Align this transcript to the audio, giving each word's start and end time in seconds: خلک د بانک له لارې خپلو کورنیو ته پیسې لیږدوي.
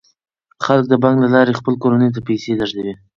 خلک 0.65 0.85
د 0.89 0.93
بانک 1.01 1.17
له 1.21 1.29
لارې 1.35 1.57
خپلو 1.59 1.79
کورنیو 1.83 2.15
ته 2.15 2.21
پیسې 2.27 2.51
لیږدوي. 2.59 2.93